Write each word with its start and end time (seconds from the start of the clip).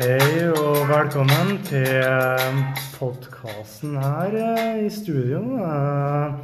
Hei 0.00 0.48
og 0.50 0.86
velkommen 0.88 1.58
til 1.66 1.88
podkasten 2.96 3.96
her 4.00 4.34
eh, 4.40 4.84
i 4.86 4.90
studio. 4.92 5.40
Eh, 5.62 6.34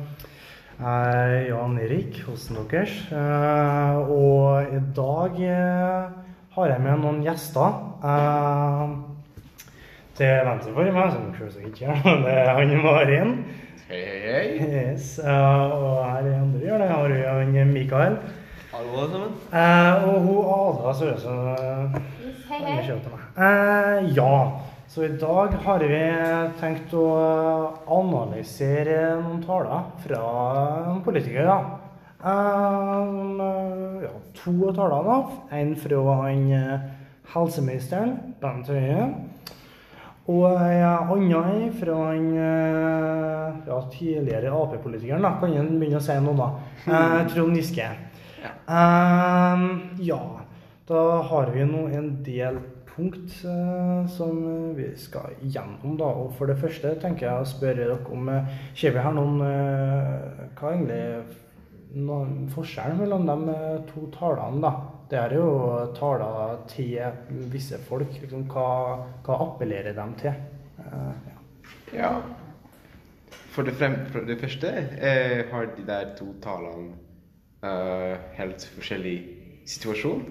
Jeg 0.79 1.18
er 1.18 1.46
Jan 1.48 1.79
Erik, 1.82 2.20
Hosen 2.27 2.59
deres. 2.70 2.92
Eh, 3.12 3.96
Og 4.14 4.74
i 4.74 4.80
dag 4.96 5.41
har 6.56 6.73
jeg 6.73 6.80
med 6.84 7.00
noen 7.05 7.23
gjester. 7.27 7.79
Eh, 8.05 8.96
Til 10.19 10.34
venstre 10.48 10.74
for 10.74 10.92
meg, 10.98 11.12
som 11.15 11.28
selvsagt 11.38 11.69
ikke 11.73 11.95
er 11.95 12.20
det 12.24 12.34
er 12.34 12.52
han 12.59 12.74
Marin. 12.84 13.34
Hei, 13.88 14.02
hei, 14.02 14.19
hei. 14.28 14.91
Yes. 14.92 15.19
eh, 15.19 15.73
Og 15.78 16.05
her 16.05 16.27
i 16.27 16.37
andre 16.42 16.66
hjørnet 16.66 16.92
har 16.95 17.09
vi 17.09 17.24
han 17.56 17.73
Mikael. 17.73 18.19
Hallo, 18.73 18.98
alle 19.01 19.10
sammen. 19.10 19.33
Eh, 19.51 20.05
og 20.05 20.20
hun 20.27 20.41
Ada 20.59 20.92
Søresen. 20.98 21.37
Hei, 22.48 22.59
hei. 22.65 23.27
Eh, 23.38 24.12
ja, 24.16 24.60
så 24.87 25.05
i 25.05 25.09
dag 25.09 25.52
har 25.65 25.83
vi 25.87 25.98
tenkt 26.59 26.91
å 26.98 27.05
analysere 27.87 29.12
noen 29.20 29.45
taler 29.47 29.84
fra 30.02 30.23
en 30.91 31.05
politiker. 31.06 31.47
Ja. 31.47 31.59
Eh, 32.19 33.12
ja, 34.02 34.11
to 34.41 34.73
taler, 34.74 35.06
da. 35.06 35.19
En 35.55 35.70
fra 35.78 36.01
han 36.24 36.41
eh, 36.51 36.88
helseministeren, 37.30 38.16
Bent 38.42 38.73
Høie. 38.74 39.05
Og 40.27 40.59
en 40.59 40.83
annen 41.14 41.69
fra 41.78 41.98
han 42.09 42.27
eh, 42.34 43.61
ja, 43.69 43.78
tidligere 43.92 44.50
Ap-politikeren, 44.50 45.23
da. 45.23 45.36
Kan 45.39 45.55
han 45.55 45.77
begynne 45.77 46.00
å 46.00 46.09
si 46.09 46.19
noe, 46.25 46.34
da. 46.41 46.48
Eh, 46.89 47.23
Trond 47.30 47.55
Giske. 47.55 47.86
Ja. 48.42 48.50
Eh, 48.81 49.64
ja, 50.11 50.20
da 50.91 51.06
har 51.31 51.55
vi 51.55 51.69
nå 51.70 51.84
en 51.94 52.11
del 52.27 52.59
punkt 52.98 53.38
eh, 53.46 54.08
som 54.10 54.41
vi 54.77 54.91
skal 54.98 55.38
gjennom, 55.41 55.96
da. 56.00 56.10
Og 56.10 56.34
for 56.38 56.50
det 56.50 56.58
første 56.60 56.92
tenker 57.00 57.28
jeg 57.28 57.42
å 57.42 57.48
spørre 57.48 57.84
dere 57.84 57.98
om 58.12 58.30
eh, 58.32 58.56
Ser 58.77 58.96
vi 58.96 59.04
her 59.04 59.14
noen 59.14 59.42
eh, 59.46 60.42
Hva 60.58 60.72
er 60.72 60.77
egentlig 60.77 62.02
noen 62.04 62.50
forskjell 62.52 62.98
mellom 62.98 63.24
de 63.30 63.58
to 63.88 64.08
talene, 64.12 64.60
da? 64.66 64.74
Det 65.08 65.16
er 65.16 65.38
jo 65.38 65.46
taler 65.96 66.58
til 66.69 67.46
visse 67.48 67.78
folk. 67.86 68.10
Liksom, 68.20 68.44
hva, 68.52 68.66
hva 69.24 69.38
appellerer 69.46 69.96
de 69.96 70.04
til? 70.20 70.42
Ja. 70.84 71.38
Ja. 71.96 72.10
For 73.58 73.62
det, 73.62 73.74
frem, 73.80 73.96
for 74.12 74.28
det 74.28 74.36
første 74.41 74.69
eh, 75.00 75.46
har 75.50 75.70
de 75.76 75.86
der 75.86 76.12
to 76.19 76.28
talene 76.44 76.92
eh, 77.64 78.19
helt 78.36 78.69
forskjellig 78.76 79.16
situasjon. 79.66 80.22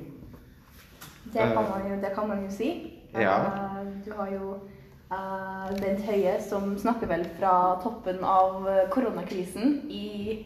Det 1.33 1.45
kan 1.53 1.63
man 1.69 1.87
jo, 1.89 2.01
det 2.01 2.15
kan 2.15 2.27
man 2.27 2.43
jo 2.45 2.51
si. 2.51 2.71
Ja. 3.13 3.37
Eh, 3.45 3.87
Du 4.05 4.11
har 4.15 4.27
jo 4.31 4.53
eh, 5.11 5.71
Bent 5.81 6.03
Høie 6.07 6.37
som 6.41 6.77
snakker 6.79 7.07
vel 7.07 7.25
fra 7.39 7.53
toppen 7.83 8.23
av 8.23 8.67
eh, 8.69 8.83
koronakrisen 8.93 9.81
i, 9.89 10.45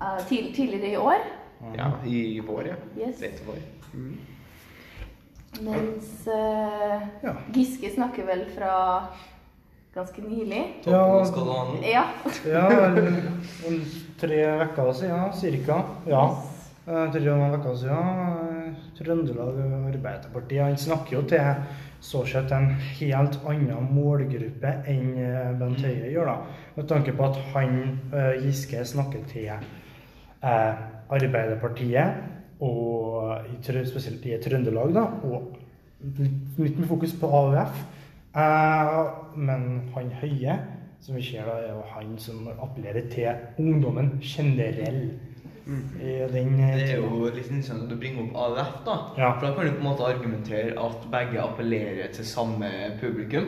eh, 0.00 0.20
til, 0.28 0.52
tidligere 0.54 0.92
i 0.92 0.96
år. 0.96 1.24
Ja, 1.78 1.90
i 2.06 2.40
vår, 2.40 2.66
ja. 2.66 2.76
Yes. 2.98 3.20
Rett 3.22 3.42
vår. 3.46 3.58
Mm. 3.94 4.18
Mens 5.60 6.26
uh, 6.26 7.02
Ja. 7.22 7.34
Giske 7.52 7.90
snakker 7.94 8.26
vel 8.26 8.46
fra 8.54 9.04
ganske 9.94 10.22
nylig. 10.24 10.62
Ja, 10.84 11.24
Ja. 11.84 12.04
ja 12.46 12.68
en 12.86 13.84
tre 14.20 14.40
uker 14.64 14.92
siden 14.92 15.32
cirka. 15.36 15.82
Ja. 16.06 16.24
Eh, 16.86 17.16
en 17.16 17.54
uke 17.54 17.76
siden. 17.76 18.61
Trøndelag 18.98 19.60
Arbeiderparti. 19.92 20.58
Han 20.62 20.76
snakker 20.78 21.16
jo 21.16 21.22
til 21.30 21.64
så 22.02 22.24
sett 22.26 22.50
en 22.52 22.72
helt 22.98 23.38
annen 23.46 23.88
målgruppe 23.94 24.72
enn 24.90 25.12
eh, 25.22 25.52
Bent 25.60 25.84
Høie 25.86 26.10
gjør, 26.10 26.32
da. 26.32 26.36
Med 26.76 26.88
tanke 26.90 27.14
på 27.14 27.28
at 27.28 27.38
han, 27.54 27.76
eh, 28.10 28.42
Giske, 28.42 28.82
snakker 28.84 29.22
til 29.30 29.48
eh, 29.52 30.82
Arbeiderpartiet, 31.12 32.28
og 32.62 33.46
spesielt 33.62 34.26
i 34.26 34.38
Trøndelag, 34.42 34.94
da, 34.94 35.06
og 35.26 35.56
litt 36.18 36.58
litt 36.58 36.78
med 36.78 36.88
fokus 36.90 37.14
på 37.18 37.30
AUF. 37.30 37.82
Eh, 38.34 38.98
men 39.36 39.66
han 39.94 40.10
Høie, 40.22 40.56
som 41.02 41.16
vi 41.18 41.24
ser 41.26 41.46
da, 41.46 41.58
er 41.58 41.74
jo 41.74 41.82
han 41.94 42.16
som 42.18 42.48
appellerer 42.54 43.08
til 43.12 43.62
ungdommen 43.62 44.16
generell. 44.22 45.04
I 45.66 46.28
den 46.32 46.60
eh, 46.60 46.76
Det 46.76 46.88
er 46.90 46.96
jo 46.98 47.28
litt 47.30 47.46
interessant 47.46 47.84
at 47.84 47.88
du 47.92 47.96
bringer 48.00 48.24
opp 48.24 48.36
AUF, 48.36 48.72
da. 48.86 48.96
Ja. 49.16 49.32
For 49.38 49.46
da 49.46 49.52
kan 49.54 49.66
du 49.68 49.72
på 49.76 49.78
en 49.78 49.86
måte 49.86 50.06
argumentere 50.08 50.74
at 50.80 51.04
begge 51.12 51.40
appellerer 51.42 52.12
til 52.16 52.24
samme 52.26 52.70
publikum. 53.00 53.46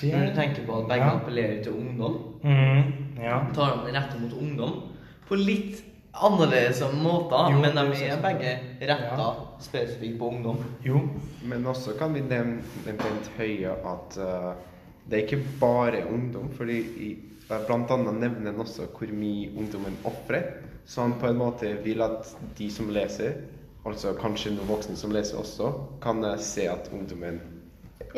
Det- 0.00 0.12
Når 0.14 0.26
du 0.30 0.34
tenker 0.36 0.66
på 0.66 0.78
at 0.82 0.88
begge 0.88 1.06
Ja. 1.06 1.16
appellerer 1.18 1.62
til 1.62 1.72
ungdom, 1.72 2.18
Mm, 2.42 2.92
ja. 3.22 3.40
tar 3.54 3.84
de 3.86 3.92
retta 3.92 4.18
mot 4.18 4.32
ungdom 4.32 4.82
på 5.28 5.34
litt 5.36 5.82
annerledes 6.14 6.80
måter, 7.02 7.50
Jo, 7.52 7.60
men 7.60 7.74
de 7.74 8.04
er 8.06 8.22
begge 8.22 8.58
retta 8.80 9.16
Ja. 9.18 9.34
spesifikt 9.60 10.18
på 10.18 10.28
ungdom. 10.28 10.56
Jo. 10.84 11.00
Men 11.44 11.64
også 11.66 11.98
kan 11.98 12.14
vi 12.14 12.20
nevne 12.20 12.62
Bent 12.84 13.30
Høie 13.38 13.70
at 13.70 14.18
uh, 14.18 14.54
det 15.10 15.18
er 15.18 15.26
ikke 15.26 15.44
bare 15.60 16.04
ungdom. 16.12 16.48
fordi 16.56 16.78
i, 16.80 17.16
Blant 17.66 17.90
annet 17.90 18.14
nevner 18.20 18.52
han 18.52 18.60
også 18.60 18.86
hvor 18.86 19.08
mye 19.12 19.48
ungdommen 19.58 19.96
ofrer. 20.04 20.42
Så 20.84 21.00
han 21.00 21.16
på 21.20 21.26
en 21.26 21.38
måte 21.38 21.72
vil 21.84 22.02
at 22.02 22.34
de 22.58 22.70
som 22.72 22.90
leser, 22.90 23.40
altså 23.86 24.14
kanskje 24.18 24.54
noen 24.56 24.68
voksne 24.68 24.96
som 24.98 25.12
leser 25.14 25.38
også, 25.40 25.72
kan 26.02 26.24
eh, 26.24 26.38
se 26.42 26.66
at 26.68 26.90
ungdommen 26.92 27.40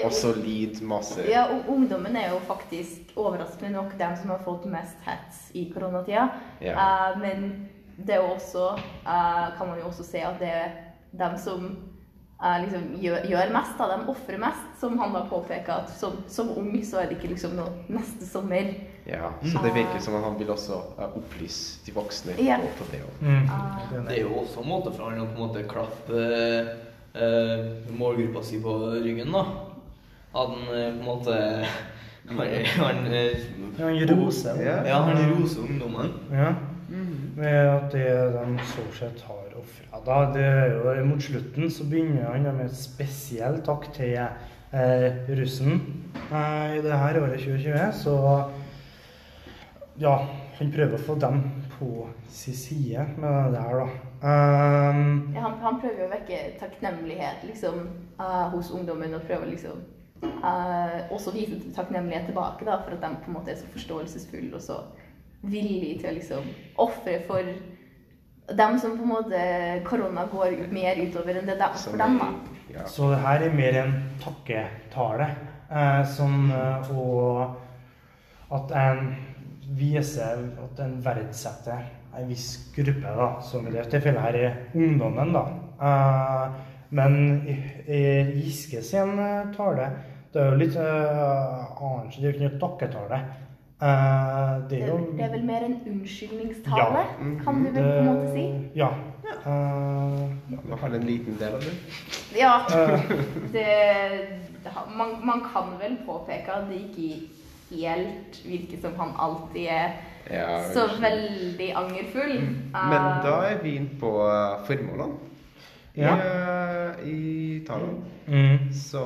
også 0.05 0.33
lider 0.39 0.85
masse. 0.87 1.25
Ja, 1.29 1.45
og 1.53 1.69
ungdommen 1.69 2.17
er 2.17 2.31
jo 2.33 2.41
faktisk 2.47 3.13
overraskende 3.17 3.73
nok 3.75 3.93
dem 3.99 4.17
som 4.21 4.33
har 4.33 4.41
fått 4.45 4.65
mest 4.71 5.05
hets 5.07 5.51
i 5.55 5.67
koronatida. 5.75 6.29
Ja. 6.65 6.77
Uh, 6.79 7.21
men 7.21 7.69
det 7.97 8.17
er 8.17 8.23
jo 8.25 8.33
også, 8.33 8.71
uh, 9.05 9.47
kan 9.59 9.69
man 9.69 9.79
jo 9.79 9.91
også 9.91 10.07
se 10.07 10.25
at 10.25 10.41
det 10.41 10.49
er 10.49 10.71
dem 11.13 11.37
som 11.39 11.77
liksom 12.65 12.87
gjør, 13.03 13.27
gjør 13.31 13.53
mest, 13.55 13.77
da, 13.79 13.87
de 13.93 14.09
ofrer 14.11 14.39
mest. 14.43 14.65
Som 14.81 14.97
han 14.99 15.13
da 15.15 15.21
påpeker 15.31 15.73
at 15.77 15.93
som, 15.95 16.17
som 16.29 16.51
ung 16.59 16.73
så 16.85 16.99
er 17.03 17.11
det 17.11 17.19
ikke 17.21 17.31
liksom 17.35 17.55
noe 17.59 17.71
neste 17.93 18.27
sommer. 18.27 18.73
Ja, 19.07 19.33
så 19.43 19.59
det 19.65 19.73
virker 19.75 19.99
som 20.03 20.15
at 20.19 20.25
han 20.27 20.37
vil 20.39 20.51
også 20.55 20.77
eh, 20.99 21.17
opplyse 21.19 21.81
de 21.87 21.95
voksne 21.97 22.37
Ja. 22.43 22.59
på, 22.79 22.87
det. 22.93 23.01
Mm. 23.23 23.49
Det 24.07 24.17
er 24.17 24.21
jo 24.23 24.37
også 24.45 24.63
en 24.63 24.69
måte 24.71 24.93
for 24.95 25.11
han 25.11 25.23
å 25.23 25.27
på 25.31 25.39
en 25.39 25.47
måte 25.49 25.65
klappe 25.71 26.21
eh, 27.15 27.65
målgruppa 27.99 28.43
si 28.47 28.61
på 28.63 28.77
ryggen, 29.03 29.33
da. 29.35 29.43
At 30.33 30.53
han 30.55 30.69
eh, 30.71 30.93
på 30.95 31.03
en 31.03 31.05
måte 31.07 31.39
Han, 32.37 32.47
han, 32.87 33.07
eh, 33.07 33.39
Ja, 33.79 33.89
han 33.89 34.07
roser. 34.09 34.63
Ja. 34.63 34.77
ja, 34.87 35.01
han 35.09 35.23
roser 35.33 35.61
ungdommen. 35.63 36.13
Ja. 36.33 36.53
Med 37.37 37.69
at 37.69 37.93
det 37.93 38.09
de 38.35 38.59
stort 38.69 38.97
sett 38.99 39.21
har 39.25 39.55
ofra. 39.57 40.97
Jo 40.99 41.05
mot 41.09 41.23
slutten 41.23 41.71
så 41.71 41.85
begynner 41.89 42.29
han 42.33 42.43
med 42.57 42.67
et 42.67 42.77
spesiell 42.77 43.63
takk 43.65 43.89
til 43.97 44.19
eh, 44.19 45.23
russen 45.29 45.81
eh, 46.29 46.77
i 46.77 46.83
det 46.85 46.99
her 46.99 47.21
året 47.23 47.41
2020. 47.41 47.93
Så 48.03 48.17
ja, 50.01 50.15
han 50.59 50.73
prøver 50.73 50.97
å 50.97 51.05
få 51.07 51.17
dem 51.21 51.43
på 51.79 52.07
sin 52.33 52.57
side 52.57 53.07
med 53.21 53.53
det 53.53 53.63
her, 53.65 53.81
da. 53.83 53.89
Um, 54.23 55.33
Ja, 55.35 55.41
han, 55.41 55.57
han 55.61 55.81
prøver 55.83 56.07
å 56.07 56.13
vekke 56.13 56.39
takknemlighet 56.61 57.43
liksom, 57.49 57.89
uh, 58.21 58.47
hos 58.53 58.71
ungdommen 58.71 59.17
og 59.17 59.25
prøver 59.27 59.51
liksom 59.51 59.83
eh, 60.23 60.99
også 61.13 61.35
vise 61.35 61.59
takknemlighet 61.77 62.31
tilbake 62.31 62.67
da, 62.69 62.81
for 62.85 62.97
at 62.97 63.05
de 63.05 63.13
på 63.25 63.31
en 63.31 63.39
måte 63.39 63.53
er 63.53 63.61
så 63.61 63.71
forståelsesfulle 63.75 64.55
og 64.57 64.65
så 64.65 64.81
villige 65.43 65.99
til 66.01 66.11
å 66.11 66.17
liksom 66.17 66.51
ofre 66.83 67.17
for 67.27 67.55
dem 68.53 68.79
som 68.79 68.97
på 68.99 69.07
en 69.07 69.11
måte 69.11 69.41
korona 69.87 70.27
går 70.31 70.59
mer 70.75 70.99
utover 71.03 71.39
enn 71.39 71.49
det 71.49 71.59
er 71.59 71.79
for 71.79 71.99
dem. 71.99 72.19
da. 72.21 72.87
Så 72.87 73.11
det 73.13 73.23
her 73.25 73.47
er 73.47 73.57
mer 73.57 73.79
en 73.83 73.97
takketale. 74.23 75.29
Eh, 75.73 76.05
som, 76.05 76.51
eh, 76.53 76.91
og 76.93 77.55
at 78.53 78.73
en 78.77 79.15
viser 79.79 80.43
at 80.61 80.81
en 80.85 80.99
verdsetter 81.05 81.87
en 82.19 82.29
viss 82.29 82.73
gruppe, 82.77 83.15
da, 83.17 83.29
som 83.41 83.67
i 83.67 83.73
dette 83.73 83.89
tilfellet 83.95 84.21
her 84.21 84.35
er 84.35 84.59
ungdommen. 84.75 85.33
da. 85.33 85.45
Eh, 85.81 86.51
men 86.91 87.15
i, 87.49 87.57
i 87.89 88.03
Giske 88.43 88.83
sin 88.85 89.19
eh, 89.19 89.49
tale 89.57 89.89
det 90.33 90.41
er 90.43 90.51
jo 90.51 90.57
litt 90.61 90.77
uh, 90.77 91.83
annet. 91.83 92.15
Det 92.17 92.25
er 92.25 92.29
jo 92.29 92.35
ikke 92.37 92.49
noe 92.49 92.61
takketale. 92.63 93.19
Uh, 93.83 94.69
det 94.71 94.79
Det, 94.79 94.83
er 94.83 94.89
jo 94.93 94.99
det 95.17 95.25
er 95.27 95.33
vel 95.33 95.45
mer 95.45 95.65
en 95.67 95.79
unnskyldningstale, 95.91 96.79
Ja. 96.79 97.33
kan 97.45 97.65
du 97.65 97.71
vel 97.75 97.83
på 97.83 97.99
en 97.99 98.07
måte 98.07 98.29
si? 98.33 98.45
Ja. 98.79 98.89
Eh, 99.47 100.23
I 100.53 100.59
man 100.69 100.79
kan 100.79 100.95
en 100.95 101.07
liten 101.07 101.37
del 101.41 101.55
av 101.55 101.61
det. 101.61 101.73
Ja. 102.37 102.53
eh, 102.71 103.01
Det, 103.55 103.67
det, 104.65 104.73
man, 104.97 105.09
man 105.27 105.41
kan 105.53 105.73
vel 105.81 105.97
påpeke 106.07 106.53
at 106.53 106.69
det 106.71 106.81
ikke 106.91 107.29
helt 107.73 108.41
virker 108.47 108.81
som 108.83 108.95
han 109.01 109.13
alltid 109.19 109.67
er 109.67 109.91
Ja, 110.31 110.63
så 110.73 110.87
veldig 111.03 111.71
angerfull. 111.77 112.37
Men 112.73 113.03
Eh, 113.09 113.23
da 113.25 113.37
er 113.51 113.63
vi 113.63 113.77
inne 113.77 113.99
på 114.01 114.13
eh, 114.29 114.63
formålene. 114.67 115.15
Ja. 115.97 116.15
i, 117.05 117.11
i 117.13 117.65
talen. 117.67 117.99
Mm. 118.27 118.69
Så 118.73 119.01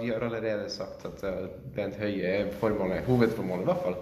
vi 0.00 0.10
har 0.10 0.20
allerede 0.26 0.70
sagt 0.70 1.04
at 1.06 1.22
eh, 1.24 1.44
Bent 1.76 1.96
Høie 2.00 2.22
er 2.40 2.48
formålet, 2.60 3.04
hovedformålet 3.06 3.62
i 3.62 3.70
hvert 3.70 3.84
fall. 3.84 3.98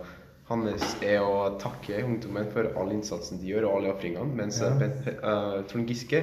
Hans 0.48 0.94
er 1.04 1.20
å 1.20 1.58
takke 1.60 1.98
ungdommen 2.06 2.46
for 2.54 2.70
all 2.80 2.92
innsatsen 2.94 3.40
de 3.42 3.50
gjør, 3.50 3.66
og 3.68 3.80
alle 3.82 3.90
ofringene, 3.92 4.30
mens 4.38 4.60
Ja. 4.62 4.70
eh, 4.72 4.78
Bent, 4.80 5.08
eh, 5.12 5.58
Trond 5.68 5.90
Giske 5.92 6.22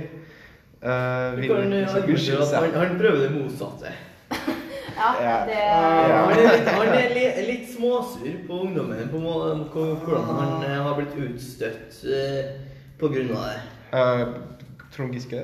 uh, 0.81 1.35
vil 1.37 1.51
unnskylde 1.53 2.45
seg. 2.49 2.55
han, 2.63 2.73
han 2.73 2.97
prøver 2.99 3.27
det 3.27 3.31
motsatte. 3.37 3.93
Ja, 4.95 5.09
det 5.45 5.55
Ja. 5.59 6.21
Han 6.23 6.39
er 6.39 6.53
litt, 6.55 6.67
han 6.71 6.87
er 6.95 7.09
litt, 7.17 7.39
litt 7.49 7.65
småsur 7.73 8.37
på 8.47 8.59
ungdommen 8.63 9.09
på 9.11 9.19
hvordan 9.19 10.29
han 10.31 10.63
har 10.87 10.95
blitt 10.97 11.17
utstøtt 11.27 11.97
uh, 12.07 12.53
på 13.01 13.09
grunn 13.11 13.33
av 13.35 13.49
det. 13.51 13.59
Uh, 13.91 14.85
Trond 14.95 15.13
Giske? 15.13 15.41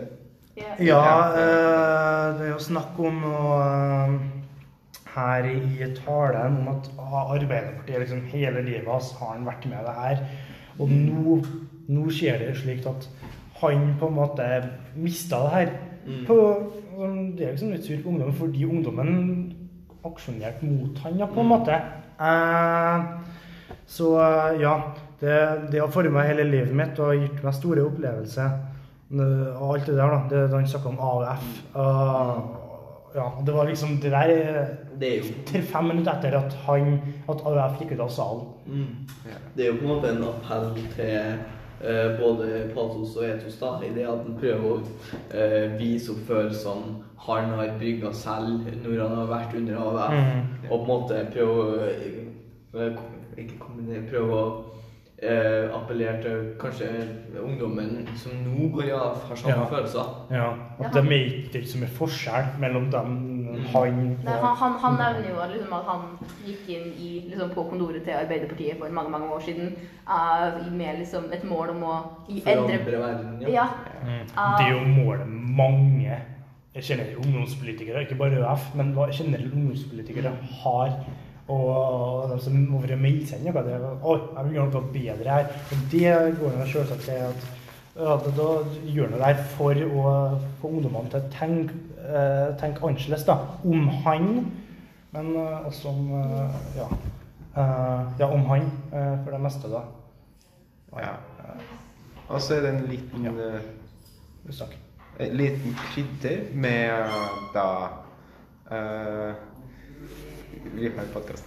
Ja. 0.79 1.01
Eh, 1.37 2.27
det 2.37 2.47
er 2.47 2.53
jo 2.53 2.61
snakk 2.63 2.99
om 2.99 3.23
eh, 3.29 4.15
her 5.15 5.47
i 5.51 5.89
talen 5.97 6.61
om 6.61 6.71
at 6.75 6.89
ah, 6.99 7.33
Arbeiderpartiet 7.35 7.99
liksom 8.03 8.23
hele 8.31 8.63
livet 8.65 8.87
hans 8.87 9.11
har 9.19 9.35
han 9.35 9.47
vært 9.47 9.67
med 9.69 9.85
det 9.87 9.95
her. 9.97 10.23
Og 10.79 10.91
nå, 10.91 11.37
nå 11.91 12.05
skjer 12.13 12.39
det 12.41 12.55
slik 12.61 12.87
at 12.89 13.07
han 13.61 13.91
på 13.99 14.09
en 14.09 14.17
måte 14.17 14.47
mista 14.95 15.43
det 15.45 15.55
her. 15.55 15.73
Mm. 16.05 16.23
På, 16.25 16.37
det 17.37 17.45
er 17.45 17.51
liksom 17.53 17.75
litt 17.75 17.85
sur 17.85 17.99
på 18.01 18.09
ungdommen 18.09 18.37
fordi 18.39 18.65
ungdommen 18.65 19.11
aksjonerte 20.07 20.65
mot 20.65 20.97
han, 21.03 21.19
ja, 21.19 21.27
på 21.29 21.43
en 21.43 21.51
måte. 21.51 21.77
Eh, 22.21 23.05
så 23.91 24.15
ja, 24.61 24.75
det, 25.21 25.37
det 25.71 25.81
har 25.83 25.91
formet 25.93 26.29
hele 26.31 26.47
livet 26.47 26.73
mitt 26.75 26.99
og 27.03 27.19
gitt 27.19 27.43
meg 27.43 27.57
store 27.57 27.83
opplevelser. 27.85 28.55
Eh, 29.11 29.61
Og 29.61 29.73
alt 29.75 29.85
det 29.87 29.95
der, 29.97 30.07
da. 30.15 30.19
Det, 30.29 30.49
han 30.53 30.67
snakka 30.67 30.89
om 30.89 30.99
AUF. 30.99 31.47
Uh, 31.75 32.37
ja, 33.15 33.25
det 33.45 33.53
var 33.53 33.65
liksom 33.67 33.97
det 34.01 34.11
der 34.11 34.29
eh, 34.31 34.67
Det 34.99 35.07
er 35.09 35.17
jo 35.17 35.33
til 35.45 35.63
fem 35.67 35.83
minutter 35.91 36.13
etter 36.13 36.37
at 36.37 36.53
han 36.67 36.93
at 37.29 37.41
AUF 37.45 37.79
gikk 37.81 37.91
ut 37.97 37.99
av 38.05 38.09
salen. 38.09 38.45
Mm. 38.65 39.07
Ja. 39.27 39.39
Det 39.57 39.65
er 39.65 39.71
jo 39.73 39.79
på 39.81 39.87
en 39.87 39.91
måte 39.95 40.11
en 40.13 40.23
appell 40.23 40.69
til 40.95 41.39
uh, 41.81 42.19
både 42.21 42.49
patos 42.75 43.17
og 43.17 43.25
etos, 43.27 43.57
da, 43.59 43.73
i 43.83 43.89
det 43.95 44.05
at 44.07 44.21
han 44.23 44.37
prøver 44.39 44.67
å 44.69 44.79
uh, 44.79 45.79
vise 45.79 46.11
opp 46.13 46.23
følelsene 46.29 47.01
han 47.21 47.51
har 47.57 47.75
brygga 47.77 48.09
selv 48.17 48.63
når 48.81 49.01
han 49.03 49.11
har 49.19 49.27
vært 49.29 49.51
under 49.59 49.75
AUF, 49.77 50.13
Mm. 50.13 50.45
og 50.71 50.71
på 50.71 50.81
en 50.81 50.87
måte 50.87 51.19
prøve 51.33 51.51
å 51.51 51.75
eh, 52.79 52.95
Ikke 53.37 53.59
kombinere, 53.59 54.01
prøve 54.09 54.33
å 54.39 54.63
eh, 55.21 55.69
appellere 55.75 56.21
til 56.23 56.37
kanskje 56.59 56.87
ungdommen 57.43 58.07
som 58.17 58.31
nå 58.45 58.69
går 58.73 58.83
i 58.87 58.89
AUF, 58.95 59.27
har 59.29 59.35
samme 59.35 59.55
Ja. 59.55 59.65
følelser. 59.69 60.07
Ja, 60.31 60.37
Ja, 60.79 60.85
at 60.87 60.93
det 60.93 61.03
er 61.05 61.59
ikke 61.61 61.67
så 61.67 61.77
mye 61.77 61.93
forskjell 61.97 62.45
mellom 62.59 62.89
dem, 62.91 63.17
han 63.73 64.17
Nei, 64.23 64.33
han, 64.33 64.55
han, 64.55 64.71
han 64.81 64.93
nevner 64.97 65.29
jo 65.29 65.53
liksom, 65.53 65.73
at 65.73 65.85
han 65.85 66.01
gikk 66.47 66.69
inn 66.69 66.93
i, 66.97 67.11
liksom, 67.29 67.49
på 67.53 67.63
kontoret 67.69 68.03
til 68.03 68.13
Arbeiderpartiet 68.17 68.79
for 68.79 68.89
mange 68.89 69.09
mange 69.11 69.27
år 69.35 69.39
siden 69.45 69.73
uh, 70.07 70.71
med 70.73 70.97
liksom, 71.03 71.23
et 71.33 71.43
mål 71.43 71.69
om 71.69 71.83
å 71.83 71.95
i- 72.29 72.41
endre 72.45 72.99
verden. 72.99 73.41
Ja. 73.51 73.65
Mm. 74.03 74.25
Det 74.57 74.65
er 74.65 74.71
jo 74.71 75.03
målet 75.03 75.27
mange 75.27 76.17
jeg 76.73 76.83
kjenner 76.83 77.17
ungdomspolitikere, 77.19 78.01
ikke 78.05 78.15
bare 78.15 78.39
ØF, 78.47 78.69
men 78.75 78.93
hva 78.95 79.09
generelle 79.11 79.51
ungdomspolitikere 79.51 80.31
har. 80.63 80.93
Og 81.51 82.29
de 82.31 82.37
som 82.43 82.55
må 82.55 82.81
være 82.83 82.99
meldt 82.99 83.31
seg 83.31 83.43
noe, 83.45 83.63
det 83.65 83.73
er 83.75 83.87
Oi, 83.87 84.19
jeg 84.19 84.45
vil 84.47 84.57
gjøre 84.59 84.73
noe 84.75 84.93
bedre 84.93 85.35
her. 85.35 85.49
Og 85.71 85.89
det 85.91 86.13
går 86.39 86.59
jo 86.59 86.69
selvsagt 86.75 87.09
til 87.09 87.25
at 87.29 87.49
at 87.91 88.27
da, 88.37 88.43
gjør 88.87 89.09
han 89.09 89.17
det 89.17 89.19
der 89.19 89.39
for 89.51 89.75
å 89.83 90.03
få 90.61 90.69
ungdommene 90.69 91.11
til 91.11 91.19
å 91.19 91.31
tenke, 91.33 91.79
eh, 91.99 92.53
tenke 92.61 92.85
annerledes 92.87 93.25
da, 93.27 93.35
om 93.67 93.89
han, 94.05 94.29
men 95.11 95.33
eh, 95.35 95.65
også 95.67 95.91
om 95.91 96.13
eh, 96.21 96.61
ja, 96.77 96.87
ja, 98.15 98.29
om 98.31 98.45
han 98.47 98.69
for 98.93 99.33
det 99.33 99.41
meste, 99.43 99.67
da. 99.67 99.81
Ja. 101.03 101.17
Og 102.29 102.39
så 102.39 102.55
er 102.55 102.63
det 102.63 102.71
en 102.77 102.85
liten 102.87 103.27
Ja. 103.27 104.69
En 105.19 105.35
liten 105.37 105.75
krydder 105.75 106.45
med 106.55 107.11
da 107.53 107.65
eh, 108.71 109.35
Vi 110.75 110.89
har 110.97 111.05
podkast. 111.13 111.43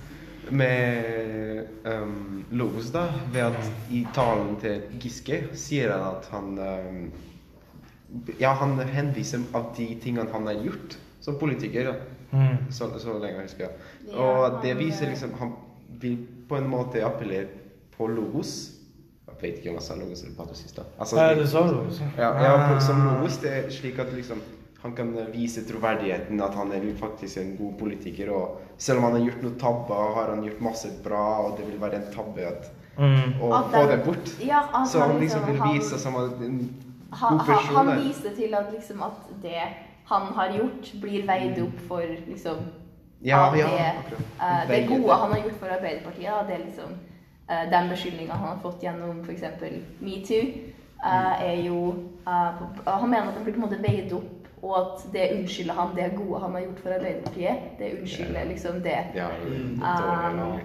Med 0.50 1.66
um, 1.84 2.44
Logos, 2.50 2.90
da. 2.92 3.06
Ved 3.32 3.40
at 3.42 3.70
i 3.90 4.02
talen 4.14 4.56
til 4.60 4.82
Giske 5.00 5.38
sier 5.56 5.92
han 5.94 6.04
at 6.10 6.28
han 6.32 6.58
um, 6.58 7.12
Ja, 8.38 8.52
han 8.60 8.76
henviser 8.78 9.42
av 9.56 9.72
de 9.76 9.86
tingene 10.02 10.28
han 10.32 10.46
har 10.46 10.60
gjort 10.62 10.98
som 11.24 11.38
politiker. 11.40 11.94
Mm. 12.34 12.68
Så, 12.70 12.90
så 13.00 13.16
lenge 13.18 13.40
jeg 13.40 13.48
husker. 13.48 13.74
Ja, 14.10 14.18
Og 14.20 14.60
det 14.62 14.76
viser 14.78 15.06
eh, 15.08 15.14
liksom 15.14 15.32
Han 15.40 15.52
vil 16.02 16.18
på 16.48 16.56
en 16.58 16.68
måte 16.68 17.00
appellere 17.06 17.46
på 17.96 18.06
Logos. 18.10 18.70
Jeg 19.28 19.38
vet 19.40 19.58
ikke 19.60 19.70
om 19.72 19.78
jeg 19.80 19.86
sa 19.86 19.96
Logos 19.98 20.22
eller 20.22 20.36
Patos 20.36 20.60
sist, 20.62 20.76
da. 20.76 20.84
Altså, 21.00 21.16
Eh, 21.20 21.36
det 21.38 21.48
sa 21.50 21.62
Logos. 21.66 22.00
ja, 22.18 22.30
ja, 22.42 22.52
Ah. 22.74 22.78
som 22.80 23.00
Logos 23.06 23.38
det 23.42 23.50
er 23.52 23.70
slik 23.70 23.98
at 23.98 24.12
liksom 24.12 24.42
han 24.84 24.92
kan 24.92 25.14
vise 25.32 25.62
troverdigheten, 25.64 26.40
at 26.44 26.54
han 26.54 26.72
er 26.76 26.82
faktisk 27.00 27.38
en 27.40 27.54
god 27.56 27.72
politiker. 27.80 28.30
Og 28.36 28.60
selv 28.78 28.98
om 29.00 29.04
han 29.08 29.14
har 29.16 29.22
gjort 29.30 29.42
noen 29.46 29.58
tabber, 29.58 30.10
har 30.18 30.32
han 30.34 30.42
gjort 30.44 30.60
masse 30.60 30.90
bra, 31.04 31.22
og 31.46 31.54
det 31.58 31.66
vil 31.70 31.80
være 31.80 32.02
en 32.02 32.10
tabbe 32.14 32.46
at, 32.52 32.72
Mm. 32.98 33.40
å 33.42 33.48
At 33.52 33.72
få 33.72 33.86
det 33.90 34.04
bort. 34.04 34.28
Ja, 34.46 34.60
at 34.74 34.88
Så 34.88 35.00
han 35.00 35.18
liksom 35.20 35.46
vil 35.46 35.60
vise 35.72 35.98
som 35.98 36.14
en 36.14 36.74
han, 37.12 37.38
god 37.38 37.46
person. 37.46 37.74
han 37.76 37.88
han 37.88 37.98
viser 37.98 38.30
til 38.36 38.54
at, 38.54 38.66
liksom, 38.72 39.02
at 39.02 39.42
det 39.42 39.62
han 40.04 40.22
har 40.34 40.48
gjort, 40.52 40.92
blir 41.00 41.26
veid 41.26 41.58
opp 41.62 41.80
for 41.88 42.02
liksom, 42.28 42.56
Ja, 43.24 43.56
ja, 43.56 43.66
det, 43.66 43.80
eh, 44.40 44.68
det 44.68 44.88
gode 44.88 45.14
han 45.14 45.30
har 45.32 45.38
gjort 45.38 45.58
for 45.58 45.66
Arbeiderpartiet. 45.66 46.30
Da, 46.30 46.42
det 46.46 46.66
liksom 46.66 46.90
uh, 47.50 47.70
Den 47.70 47.88
beskyldninga 47.90 48.32
han 48.32 48.48
har 48.48 48.58
fått 48.62 48.82
gjennom 48.82 49.24
f.eks. 49.24 49.42
metoo, 50.00 50.44
uh, 51.04 51.42
er 51.42 51.62
jo 51.66 51.94
eh, 52.26 52.52
Han 52.86 53.10
mener 53.10 53.28
at 53.28 53.34
han 53.34 53.44
blir 53.44 53.54
på 53.54 53.62
en 53.64 53.70
måte 53.70 53.82
veid 53.82 54.12
opp, 54.12 54.43
og 54.64 54.74
at 54.78 55.02
det 55.12 55.26
unnskylder 55.36 55.76
han 55.76 55.94
det 55.96 56.08
gode 56.16 56.40
han 56.40 56.54
har 56.56 56.64
gjort 56.64 56.78
for 56.80 56.94
Arbeiderpartiet. 56.96 57.66
Det 57.78 57.90
unnskylder 58.00 58.48
liksom 58.50 58.80
det 58.84 58.98
Ja, 59.14 59.28
Mm. 59.44 59.82
Um, 59.82 60.60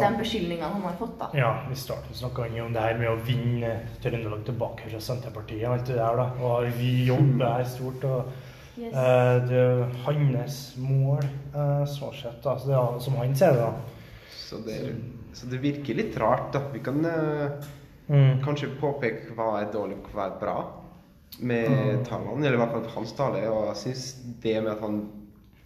den 0.00 0.14
beskyldninga 0.18 0.68
han 0.70 0.82
har 0.82 0.92
fått, 0.98 1.16
da. 1.18 1.28
Ja, 1.34 1.48
i 1.72 1.74
starten 1.74 2.14
snakka 2.14 2.42
han 2.46 2.54
jo 2.54 2.64
om 2.68 2.72
det 2.72 2.84
her 2.84 2.98
med 3.00 3.08
å 3.10 3.16
vinne 3.26 3.72
Trøndelag 4.02 4.44
tilbake 4.46 4.86
fra 4.92 5.00
Senterpartiet 5.02 5.64
og 5.66 5.72
alt 5.74 5.86
det 5.90 5.96
der, 5.98 6.20
da. 6.20 6.26
Og 6.46 6.68
vi 6.78 6.92
jobber 7.08 7.46
her 7.58 7.64
stort, 7.64 8.04
og 8.04 8.32
Yes. 8.78 8.94
uh, 8.94 9.42
det 9.48 9.58
er 9.58 9.82
hans 10.06 10.60
mål, 10.80 11.26
uh, 11.54 11.82
så 11.84 12.08
sett, 12.16 12.38
da. 12.44 12.54
Så 12.56 12.70
det 12.70 12.76
er, 12.78 13.00
som 13.04 13.18
han 13.20 13.34
ser 13.36 13.52
det, 13.52 13.66
da. 13.66 13.72
Så 14.32 14.62
det, 14.64 14.78
så 15.36 15.50
det 15.50 15.60
virker 15.60 15.98
litt 15.98 16.16
rart, 16.22 16.52
da. 16.54 16.62
Vi 16.72 16.78
kan 16.78 17.04
uh, 17.04 17.50
Mm. 18.08 18.40
kanskje 18.44 18.66
påpeke 18.80 19.30
hva 19.36 19.60
er 19.60 19.68
dårlig 19.72 19.96
hva 20.12 20.24
er 20.26 20.32
bra 20.40 20.54
med 21.38 22.04
talene, 22.08 22.46
eller 22.46 22.58
i 22.58 22.60
hvert 22.62 22.74
fall 22.76 22.88
hans 22.96 23.12
tale. 23.18 23.42
Og 23.50 23.68
jeg 23.72 23.80
syns 23.86 24.06
det 24.42 24.56
med 24.62 24.72
at 24.76 24.80
han 24.84 25.02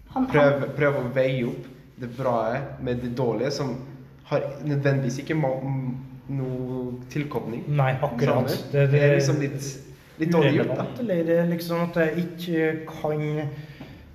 Han, 0.06 0.24
han, 0.24 0.26
prøver, 0.32 0.68
prøver 0.76 1.02
å 1.02 1.08
veie 1.12 1.46
opp 1.48 1.64
det 2.00 2.08
bra 2.16 2.36
med 2.80 3.02
det 3.02 3.10
dårlige, 3.16 3.50
som 3.50 3.74
har 4.30 4.44
nødvendigvis 4.64 5.18
ikke 5.22 5.36
noe 5.36 6.78
tilkobling. 7.12 7.64
Nei, 7.68 7.92
akkurat. 8.02 8.48
Det, 8.48 8.72
Det, 8.72 8.86
Det 8.92 9.02
er 9.02 9.14
liksom 9.14 9.40
litt, 9.40 9.66
litt 10.18 10.32
dårlig 10.32 10.54
gjort, 10.56 10.72
da. 10.72 10.86
urelevant, 10.86 11.00
Eller 11.00 11.50
liksom 11.50 11.82
at 11.84 11.96
jeg 11.96 12.24
ikke 12.24 12.70
kan 12.88 13.24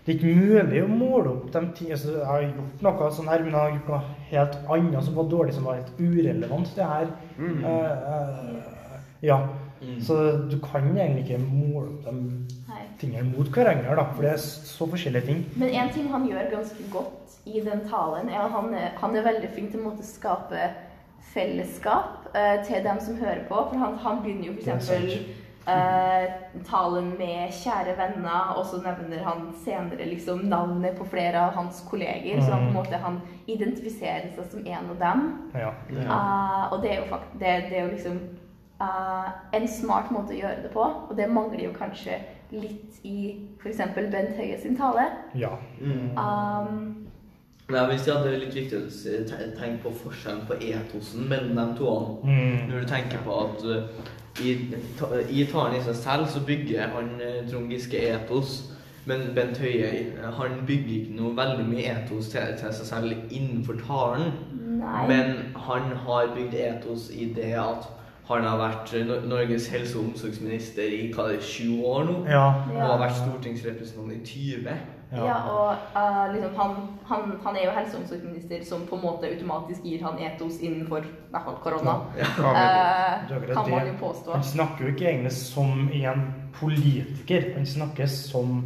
Det 0.02 0.12
er 0.12 0.18
ikke 0.18 0.34
mulig 0.34 0.82
å 0.84 0.88
måle 0.90 1.30
opp 1.30 1.52
de 1.54 1.62
tingene 1.78 1.94
altså, 1.94 2.16
Jeg 2.18 2.26
har 2.26 2.46
gjort 2.48 2.86
noe 2.88 3.10
sånn 3.14 3.30
her, 3.30 3.44
men 3.46 3.54
jeg 3.54 3.62
har 3.62 3.76
gjort 3.76 3.92
noe 3.92 4.02
helt 4.32 4.56
annet 4.76 5.06
som 5.06 5.20
var 5.20 5.28
dårlig, 5.30 5.54
som 5.54 5.68
var 5.70 5.78
helt 5.78 6.00
urelevant. 6.00 6.72
Det 6.76 6.88
her. 6.94 7.12
Mm. 7.38 7.60
uh, 7.64 7.92
uh, 8.10 9.02
ja. 9.22 9.38
Mm. 9.82 10.02
Så 10.02 10.14
du 10.52 10.60
kan 10.62 10.98
egentlig 10.98 11.24
ikke 11.26 11.44
måle 11.46 11.88
opp 11.90 12.06
de 12.06 12.46
tingene 13.02 13.32
mot 13.38 13.48
hverandre, 13.50 13.96
da, 13.98 14.04
for 14.14 14.22
det 14.22 14.32
er 14.32 14.38
så 14.38 14.86
forskjellige 14.90 15.26
ting. 15.26 15.46
Men 15.56 15.70
en 15.70 15.90
ting 15.94 16.10
han 16.12 16.28
gjør 16.30 16.52
ganske 16.52 16.84
godt 16.94 17.38
i 17.46 17.60
den 17.66 17.82
talen, 17.90 18.30
er 18.30 18.44
at 18.46 18.52
han 18.52 18.74
er, 18.74 18.92
han 19.02 19.16
er 19.16 19.26
veldig 19.26 19.50
flink 19.56 19.72
til 19.74 19.88
å 19.90 19.96
skape 20.06 20.70
fellesskap 21.34 22.28
uh, 22.36 22.58
til 22.68 22.84
dem 22.84 23.00
som 23.00 23.18
hører 23.18 23.46
på. 23.50 23.56
For 23.70 23.78
han, 23.82 23.96
han 24.04 24.22
begynner 24.24 24.52
jo 24.52 24.58
f.eks. 24.60 24.92
Uh, 25.62 26.26
talen 26.66 27.12
med 27.20 27.52
'kjære 27.54 27.94
venner', 27.98 28.54
og 28.58 28.66
så 28.66 28.80
nevner 28.82 29.24
han 29.24 29.44
senere 29.66 30.08
liksom 30.10 30.40
navnet 30.50 30.98
på 30.98 31.06
flere 31.06 31.38
av 31.40 31.52
hans 31.54 31.84
kolleger. 31.90 32.42
Så 32.42 32.52
han 32.52 32.60
på 32.62 32.68
en 32.68 32.72
Mm. 32.72 32.74
måte 32.74 32.98
han 32.98 33.22
identifiserer 33.48 34.30
seg 34.36 34.46
som 34.52 34.60
en 34.66 34.90
av 34.90 34.98
dem. 35.00 35.50
Ja. 35.54 35.70
Eh, 35.90 36.74
og 36.74 36.82
det 36.82 36.92
er 36.92 36.96
jo, 36.98 37.06
fakt 37.10 37.34
det, 37.34 37.70
det 37.70 37.78
er 37.78 37.84
jo 37.86 37.92
liksom 37.92 38.20
eh, 38.82 39.32
en 39.58 39.68
smart 39.68 40.12
måte 40.12 40.34
å 40.36 40.40
gjøre 40.42 40.64
det 40.66 40.72
på, 40.74 40.84
og 41.10 41.14
det 41.18 41.30
mangler 41.32 41.68
jo 41.68 41.74
kanskje 41.78 42.18
litt 42.52 42.98
i 43.08 43.36
f.eks. 43.62 43.80
Bent 43.96 44.36
Høie 44.38 44.58
sin 44.60 44.76
tale. 44.78 45.08
ja. 45.36 45.54
Mm. 45.80 46.18
Um, 46.18 46.98
jeg 47.72 48.00
si 48.04 48.12
at 48.12 48.26
det 48.26 48.34
er 48.34 48.42
litt 48.42 48.56
viktig 48.56 48.80
å 48.82 49.52
tenke 49.56 49.78
på 49.86 49.94
forskjellen 50.02 50.42
på 50.50 50.58
etosen 50.60 51.30
mellom 51.32 51.56
de 51.56 51.78
to. 51.78 51.92
Mm. 52.28 52.66
Når 52.68 52.82
du 52.84 52.90
tenker 52.90 53.22
på 53.24 53.38
at 53.46 53.64
i, 54.44 54.56
ta- 55.00 55.22
i 55.30 55.46
talen 55.48 55.78
i 55.78 55.84
seg 55.86 55.96
selv 55.96 56.28
så 56.32 56.42
bygger 56.48 56.92
han 56.92 57.14
eh, 57.24 57.42
Trond 57.48 57.72
Giske 57.72 58.02
etos. 58.12 58.58
Men 59.10 59.32
Bent 59.36 59.58
Høie 59.58 60.12
han 60.38 60.60
bygger 60.68 60.92
ikke 60.98 61.16
noe 61.18 61.32
veldig 61.38 61.64
mye 61.66 61.96
etos 61.96 62.30
til, 62.34 62.52
til 62.60 62.76
seg 62.76 62.90
selv 62.92 63.34
innenfor 63.34 63.80
talen. 63.88 64.36
Nei. 64.82 65.08
Men 65.10 65.56
han 65.56 65.90
har 66.06 66.36
bygd 66.36 66.54
etos 66.60 67.10
i 67.16 67.32
det 67.36 67.54
at 67.60 67.88
han 68.38 68.48
har 68.48 68.58
vært 68.62 68.94
eh, 68.98 69.12
Norges 69.30 69.68
helse- 69.74 69.98
og 70.00 70.06
omsorgsminister 70.12 70.84
i 70.96 71.04
hva 71.14 71.28
er 71.34 71.40
20 71.42 71.86
år 71.86 72.04
nå. 72.10 72.18
Ja. 72.30 72.48
Og 72.72 72.82
har 72.82 73.00
vært 73.04 73.20
stortingsrepresentant 73.22 74.12
i 74.12 74.20
20. 74.26 74.76
Ja, 75.12 75.34
og 75.52 75.76
uh, 75.96 76.32
liksom 76.32 76.54
han, 76.56 76.76
han, 77.10 77.34
han 77.44 77.56
er 77.60 77.66
jo 77.66 77.72
helse- 77.76 77.98
og 77.98 78.04
omsorgsminister 78.06 78.62
som 78.64 78.86
på 78.88 78.96
en 78.96 79.02
måte 79.04 79.28
automatisk 79.28 79.84
gir 79.84 80.04
han 80.06 80.20
etos 80.24 80.62
innenfor 80.64 81.04
i 81.04 81.12
hvert 81.34 81.44
fall 81.50 81.58
korona. 81.66 81.98
Ja. 82.18 82.30
Ja, 82.40 82.52
Uh, 82.52 83.32
Eh, 83.32 83.42
Det 83.42 83.54
kan 83.54 83.70
man 83.70 83.88
jo 83.88 83.94
påstå. 84.00 84.32
Han 84.34 84.44
snakker 84.44 84.86
jo 84.86 84.94
ikke 84.94 85.10
egentlig 85.10 85.32
som 85.32 85.90
en 85.94 86.24
politiker. 86.54 87.54
Han 87.58 87.66
snakker 87.66 88.06
som 88.08 88.64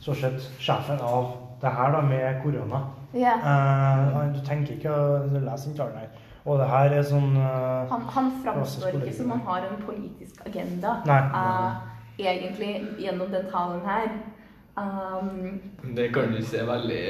så 0.00 0.14
sett 0.14 0.40
sjefen 0.60 1.00
av 1.00 1.32
det 1.60 1.70
her 1.72 1.92
da, 1.92 2.00
med 2.00 2.42
korona. 2.42 2.82
Ja. 3.14 3.34
Uh, 3.40 4.34
du 4.36 4.40
tenker 4.46 4.76
ikke 4.76 4.92
å 4.92 5.40
lese 5.40 5.70
den 5.70 5.78
talen 5.78 5.96
her. 6.02 6.08
Og 6.46 6.60
det 6.60 6.68
her 6.70 6.94
er 6.94 7.02
sånn 7.02 7.34
uh, 7.34 7.88
Han, 7.90 8.06
han 8.14 8.30
framstår 8.44 9.00
ikke 9.00 9.14
som 9.16 9.34
han 9.34 9.42
har 9.48 9.66
en 9.66 9.80
politisk 9.82 10.44
agenda, 10.46 11.00
Nei. 11.08 11.20
uh, 11.34 11.96
egentlig, 12.22 12.72
gjennom 13.02 13.32
den 13.34 13.50
talen 13.50 13.82
her. 13.86 14.08
Um, 14.76 15.60
Det 15.96 16.10
kan 16.12 16.32
du 16.32 16.42
se 16.44 16.60
veldig 16.68 17.04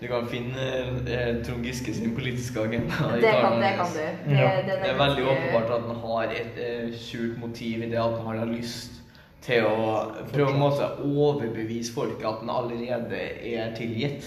Du 0.00 0.06
kan 0.10 0.24
finne 0.26 0.64
eh, 1.06 1.36
Trond 1.46 1.62
Giske 1.62 1.94
sin 1.94 2.10
politiske 2.16 2.60
agenda. 2.60 2.94
i 3.14 3.20
det, 3.22 3.34
kan, 3.40 3.60
det 3.62 3.70
kan 3.78 3.92
du. 3.94 4.00
Det, 4.00 4.40
Ja. 4.40 4.48
Det 4.66 4.90
er 4.90 4.98
veldig 4.98 5.24
åpenbart 5.24 5.70
at 5.76 5.86
han 5.86 6.00
har 6.02 6.34
et 6.34 6.58
eh, 6.58 6.90
skjult 6.98 7.38
motiv 7.38 7.86
i 7.86 7.90
det 7.90 8.00
at 8.02 8.18
han 8.26 8.38
har 8.38 8.50
lyst 8.50 8.98
til 9.46 9.62
å 9.68 10.10
prøve 10.32 10.56
å 10.58 10.88
overbevise 11.04 11.94
folk 11.94 12.24
at 12.24 12.42
han 12.42 12.50
allerede 12.50 13.20
er 13.54 13.74
tilgitt. 13.78 14.26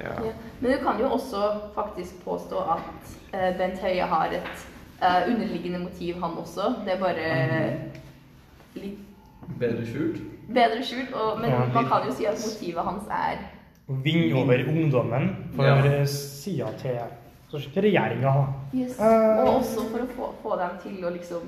Ja. 0.00 0.12
Ja. 0.24 0.32
Men 0.60 0.72
du 0.72 0.78
kan 0.84 1.00
jo 1.00 1.10
også 1.10 1.42
faktisk 1.74 2.24
påstå 2.24 2.58
at 2.58 3.14
uh, 3.34 3.58
Bent 3.58 3.78
Høie 3.78 4.02
har 4.08 4.26
et 4.32 4.66
uh, 5.02 5.32
underliggende 5.32 5.78
motiv, 5.78 6.14
han 6.22 6.36
også. 6.38 6.74
Det 6.84 6.92
er 6.94 7.00
bare 7.00 7.32
litt 8.74 8.98
Bedre 9.58 9.84
skjult. 9.86 10.20
bedre 10.54 10.82
skjult. 10.86 11.12
Og, 11.14 11.40
men 11.40 11.50
Ja. 11.50 11.64
man 11.74 11.84
kan 11.90 12.06
jo 12.06 12.12
si 12.14 12.24
at 12.26 12.38
motivet 12.38 12.84
hans 12.84 13.08
er 13.10 13.38
å 13.90 13.96
vinne 14.04 14.34
over 14.38 14.62
ungdommen 14.68 15.26
for 15.56 15.64
Ja. 15.66 16.04
sida 16.06 16.68
til, 16.78 16.98
regjeringa. 17.82 18.46
Yes. 18.74 18.98
Uh, 18.98 19.44
Og 19.44 19.60
også 19.60 19.90
for 19.90 19.98
å 19.98 20.06
få, 20.16 20.32
få 20.42 20.56
dem 20.58 20.78
til 20.82 21.04
å 21.04 21.10
liksom 21.10 21.42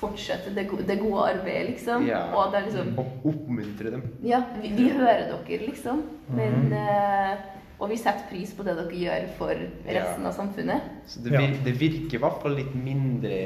fortsette 0.00 0.54
det, 0.54 0.68
go 0.70 0.76
det 0.76 0.98
gode 1.00 1.26
arbeidet, 1.34 1.70
liksom. 1.70 2.06
Ja. 2.06 2.22
Og 2.34 2.52
det 2.52 2.58
er 2.62 2.64
liksom 2.70 2.98
oppmuntre 3.24 3.90
dem. 3.90 4.02
Ja, 4.22 4.42
vi, 4.62 4.68
vi 4.76 4.88
hører 4.88 5.28
dere, 5.46 5.66
liksom. 5.66 6.02
Men 6.28 6.52
Mhm. 6.52 6.72
eh, 6.72 7.36
Og 7.82 7.90
vi 7.90 7.96
setter 7.98 8.28
pris 8.30 8.52
på 8.54 8.62
det 8.66 8.76
dere 8.78 8.94
gjør 8.94 9.24
for 9.40 9.50
resten 9.58 10.22
Ja. 10.22 10.28
av 10.28 10.34
samfunnet. 10.36 10.84
Så 11.10 11.22
det, 11.24 11.32
vir 11.34 11.56
det 11.66 11.72
virker 11.80 12.14
i 12.14 12.20
hvert 12.22 12.42
fall 12.44 12.54
litt 12.54 12.74
mindre 12.78 13.38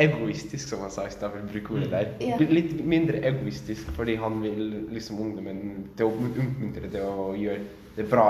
egoistisk, 0.00 0.68
som 0.68 0.80
han 0.80 0.90
sa 0.90 1.04
i 1.06 1.12
stad, 1.12 1.34
å 1.36 1.44
bruke 1.52 1.74
ordet 1.76 1.90
der. 1.92 2.08
Ja. 2.24 2.38
Litt 2.40 2.72
mindre 2.84 3.20
egoistisk 3.28 3.92
fordi 3.94 4.16
han 4.18 4.40
vil 4.42 4.88
liksom 4.90 5.20
ungdommen 5.22 5.90
til 5.96 6.08
å 6.08 6.14
oppmuntre 6.16 6.90
til 6.90 7.04
å 7.04 7.28
gjøre 7.38 7.60
det 7.96 8.08
bra, 8.10 8.28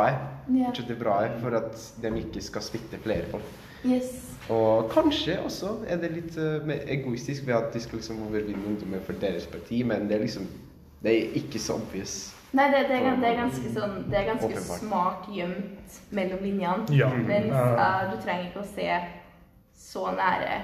Ja. 0.52 0.68
er 0.68 0.82
det 0.88 0.98
bra 0.98 1.22
for 1.40 1.54
at 1.56 1.78
de 2.02 2.08
ikke 2.20 2.42
skal 2.42 2.62
smitte 2.62 2.98
flere 3.00 3.24
folk. 3.30 3.44
Yes. 3.84 4.10
Og 4.50 4.90
kanskje 4.90 5.38
også 5.44 5.86
er 5.88 5.96
det 6.02 6.10
litt 6.12 6.36
eh, 6.36 6.60
mer 6.66 6.84
egoistisk 6.88 7.46
ved 7.46 7.54
at 7.54 7.72
de 7.72 7.80
skal 7.80 7.98
liksom 7.98 8.20
overvinne 8.26 8.66
ungdommen 8.66 9.00
for 9.00 9.14
deres 9.14 9.46
parti, 9.46 9.82
men 9.84 10.08
det 10.08 10.16
er 10.18 10.24
liksom 10.26 10.46
Det 11.04 11.12
er 11.12 11.34
ikke 11.36 11.58
så 11.60 11.74
obvious. 11.74 12.32
Nei, 12.54 12.68
det, 12.70 12.84
det, 12.88 12.98
er, 13.02 13.16
det 13.18 13.28
er 13.32 13.38
ganske 13.40 13.70
sånn 13.74 13.94
Det 14.10 14.18
er 14.20 14.26
ganske 14.28 14.46
Åpenbart. 14.46 14.78
smart 14.84 15.24
gjemt 15.34 15.96
mellom 16.14 16.42
linjene. 16.46 16.84
Ja. 16.94 17.08
Men 17.10 17.48
Eh, 17.50 17.72
eh, 17.82 18.02
du 18.12 18.16
trenger 18.22 18.48
ikke 18.48 18.62
å 18.62 18.68
se 18.74 18.88
så 19.84 20.04
nære 20.14 20.60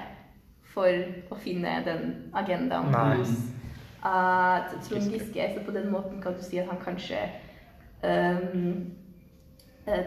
for 0.70 1.35
å 1.35 1.38
finne 1.42 1.80
den 1.85 2.04
agendaen 2.38 2.92
Nei. 2.94 3.16
hos 3.18 3.32
uh, 4.04 4.70
Trond 4.87 5.11
Giske. 5.11 5.49
Så 5.56 5.64
på 5.66 5.75
den 5.75 5.90
måten 5.90 6.20
kan 6.23 6.37
du 6.38 6.42
si 6.47 6.61
at 6.62 6.70
han 6.70 6.78
kanskje 6.85 7.25
um, 8.06 8.92
uh, 9.88 10.04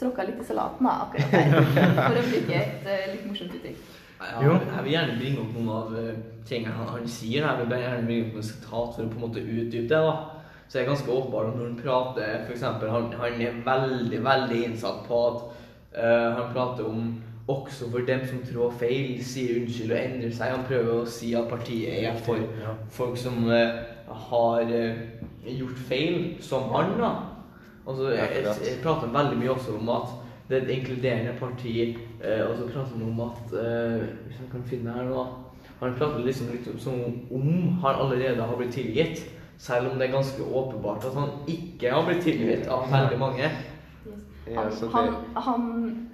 tråkka 0.00 0.26
litt 0.28 0.42
i 0.42 0.44
salaten, 0.50 0.84
da, 0.86 0.98
akkurat 1.06 1.32
der. 1.32 1.56
For 2.10 2.20
å 2.20 2.26
bruke 2.28 2.60
et 2.60 2.84
uh, 2.84 3.06
litt 3.14 3.24
morsomt 3.28 3.56
uttrykk. 3.56 3.80
Jeg, 4.20 4.44
Jo. 4.44 4.52
jeg 4.52 4.84
vil 4.84 4.92
gjerne 4.92 5.16
bringe 5.16 5.40
opp 5.40 5.52
noen 5.56 5.68
av 5.72 5.94
eh, 5.96 6.16
tingene 6.44 6.74
han, 6.76 6.88
han 6.92 7.06
sier. 7.08 7.40
Jeg 7.46 7.62
vil 7.62 7.78
gjerne 7.80 8.04
bringe 8.04 8.26
opp 8.26 8.34
noen 8.36 8.48
sitat 8.50 8.90
for 8.98 9.06
å 9.06 9.08
på 9.08 9.16
en 9.16 9.22
måte 9.24 9.40
utdype 9.44 9.88
det. 9.88 10.00
da. 10.04 10.39
Så 10.70 10.78
det 10.78 10.84
er 10.84 10.88
ganske 10.92 11.10
åpenbart 11.10 11.56
når 11.56 11.64
han 11.66 11.78
prater 11.82 12.44
for 12.46 12.54
eksempel, 12.54 12.90
han, 12.94 13.08
han 13.18 13.40
er 13.42 13.56
veldig, 13.66 14.20
veldig 14.24 14.60
innsatt 14.68 15.00
på 15.08 15.22
at 15.26 15.40
uh, 15.98 16.28
han 16.36 16.52
prater 16.54 16.86
om 16.86 17.08
også 17.50 17.88
for 17.90 18.06
dem 18.06 18.20
som 18.30 18.44
trår 18.46 18.76
feil, 18.78 19.16
sier 19.26 19.56
unnskyld 19.58 19.90
og 19.90 19.98
endrer 19.98 20.30
seg. 20.36 20.52
Han 20.54 20.68
prøver 20.68 21.00
å 21.00 21.08
si 21.10 21.32
at 21.34 21.48
partiet 21.50 21.96
er 22.04 22.20
for 22.22 22.38
Ja. 22.38 22.76
folk 22.94 23.18
som 23.18 23.42
uh, 23.50 23.82
har 24.30 24.70
uh, 24.70 25.02
gjort 25.58 25.82
feil, 25.88 26.36
som 26.40 26.70
han. 26.70 26.94
da. 27.00 27.10
Altså, 27.88 28.12
jeg, 28.14 28.44
jeg 28.46 28.78
prater 28.84 29.10
veldig 29.10 29.40
mye 29.40 29.50
også 29.56 29.74
om 29.80 29.88
at 29.96 30.14
det 30.50 30.58
er 30.58 30.62
et 30.62 30.70
inkluderende 30.78 31.34
parti, 31.38 31.74
eh, 32.24 32.40
og 32.46 32.56
så 32.58 32.64
prater 32.66 32.96
han 32.96 33.02
om 33.06 33.20
at 33.22 33.52
eh, 33.54 34.00
Hvis 34.26 34.40
jeg 34.40 34.48
kan 34.50 34.64
finne 34.66 34.90
her 34.92 35.04
nå 35.06 35.20
Han 35.80 35.94
prater 35.98 36.24
liksom 36.26 36.48
litt 36.50 36.66
som 36.82 36.96
om 37.30 37.50
han 37.84 38.00
allerede 38.02 38.42
har 38.42 38.56
blitt 38.58 38.74
tilgitt. 38.74 39.22
Selv 39.60 39.90
om 39.90 39.98
det 39.98 40.08
er 40.08 40.12
ganske 40.12 40.42
åpenbart 40.42 41.04
at 41.04 41.14
han 41.14 41.32
ikke 41.48 41.90
har 41.92 42.06
blitt 42.06 42.22
tilgitt 42.24 42.68
av 42.72 42.86
veldig 42.88 43.18
mange. 43.20 43.50
Yes. 44.48 44.80
Han, 44.80 44.92
han, 44.94 45.14
han 45.36 45.64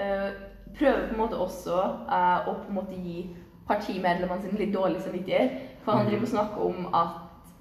øh, 0.03 0.31
prøver 0.79 1.07
på 1.07 1.15
en 1.15 1.21
måte 1.21 1.39
også 1.39 1.77
øh, 2.11 2.49
å 2.49 2.57
på 2.59 2.69
en 2.69 2.75
måte 2.75 2.99
gi 2.99 3.21
partimedlemmene 3.69 4.43
sine 4.43 4.59
litt 4.59 4.75
dårlig 4.75 5.03
samvittighet. 5.05 5.63
For 5.85 5.95
han 5.95 6.11
driver 6.11 6.27
og 6.27 6.33
snakker 6.33 6.67
om 6.67 6.89
at 6.95 7.15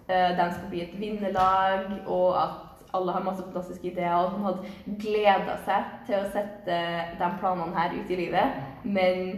øh, 0.09 0.31
de 0.39 0.47
skal 0.55 0.69
bli 0.69 0.81
et 0.81 0.99
vinnerlag, 0.99 1.85
og 2.07 2.43
at 2.43 2.89
alle 2.95 3.11
har 3.11 3.23
masse 3.23 3.43
fantastiske 3.43 3.91
ideer. 3.91 4.15
Og 4.15 4.31
han 4.31 4.47
hadde 4.49 4.97
gleda 5.01 5.59
seg 5.67 5.93
til 6.07 6.17
å 6.17 6.31
sette 6.33 6.79
de 7.19 7.29
planene 7.39 7.77
her 7.77 7.93
ut 7.99 8.09
i 8.09 8.19
livet. 8.23 8.57
Men 8.83 9.35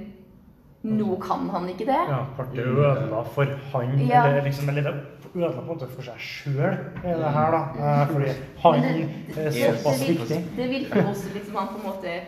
nå 0.88 1.18
kan 1.22 1.50
han 1.50 1.68
ikke 1.70 1.86
det. 1.90 2.00
Ja, 2.10 2.20
Det 2.54 2.64
ødela 2.66 3.24
for 3.34 3.46
han, 3.74 4.00
Ja. 4.08 4.26
eller 4.28 4.42
liksom 4.46 4.70
eller 4.70 4.82
det 4.82 4.94
ødela 5.36 5.52
på 5.52 5.62
en 5.62 5.68
måte 5.68 5.88
for 5.96 6.02
seg 6.02 6.18
sjøl, 6.18 6.78
det 7.04 7.32
her, 7.34 7.52
da. 7.52 7.62
Eh, 8.02 8.08
Fordi 8.08 8.32
han 8.64 8.80
Men 8.82 9.10
er 9.38 9.52
såpass 9.52 10.00
det, 10.00 10.08
viktig. 10.08 10.44
det 10.58 10.70
virker 10.70 11.04
også 11.10 11.34
litt 11.34 11.46
som 11.46 11.56
han 11.56 11.68
på 11.68 11.76
en 11.82 11.94
måte 11.94 12.20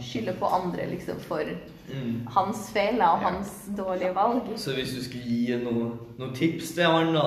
skylder 0.00 0.32
på 0.38 0.46
andre 0.46 0.86
liksom 0.90 1.18
for 1.20 1.40
Mm. 1.88 2.26
hans 2.28 2.70
feil 2.72 2.94
og 2.94 3.00
Ja. 3.00 3.16
hans 3.28 3.68
dårlige 3.76 4.14
valg. 4.14 4.42
Så 4.56 4.74
hvis 4.74 4.94
du 4.94 5.02
skulle 5.02 5.24
gi 5.24 5.56
noen 5.64 5.98
noe 6.18 6.32
tips 6.34 6.74
til 6.74 6.84
han, 6.84 7.14
da, 7.14 7.22